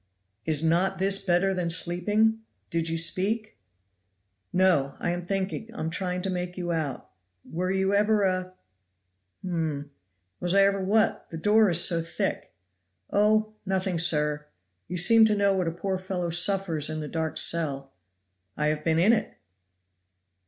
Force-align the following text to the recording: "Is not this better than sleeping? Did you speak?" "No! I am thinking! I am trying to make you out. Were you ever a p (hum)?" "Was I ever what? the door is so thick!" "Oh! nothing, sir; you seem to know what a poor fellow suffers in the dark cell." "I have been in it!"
"Is 0.47 0.63
not 0.63 0.97
this 0.97 1.23
better 1.23 1.53
than 1.53 1.69
sleeping? 1.69 2.39
Did 2.71 2.89
you 2.89 2.97
speak?" 2.97 3.59
"No! 4.51 4.95
I 4.97 5.11
am 5.11 5.23
thinking! 5.23 5.71
I 5.75 5.79
am 5.79 5.91
trying 5.91 6.23
to 6.23 6.29
make 6.31 6.57
you 6.57 6.71
out. 6.71 7.11
Were 7.45 7.69
you 7.69 7.93
ever 7.93 8.23
a 8.23 8.55
p 9.43 9.47
(hum)?" 9.47 9.91
"Was 10.39 10.55
I 10.55 10.63
ever 10.63 10.83
what? 10.83 11.29
the 11.29 11.37
door 11.37 11.69
is 11.69 11.83
so 11.83 12.01
thick!" 12.01 12.51
"Oh! 13.13 13.53
nothing, 13.63 13.99
sir; 13.99 14.47
you 14.87 14.97
seem 14.97 15.23
to 15.25 15.35
know 15.35 15.53
what 15.53 15.67
a 15.67 15.71
poor 15.71 15.99
fellow 15.99 16.31
suffers 16.31 16.89
in 16.89 16.99
the 16.99 17.07
dark 17.07 17.37
cell." 17.37 17.93
"I 18.57 18.69
have 18.69 18.83
been 18.83 18.97
in 18.97 19.13
it!" 19.13 19.37